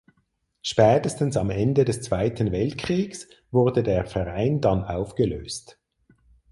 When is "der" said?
3.83-4.07